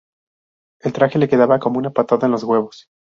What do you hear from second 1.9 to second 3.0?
patada en los huevos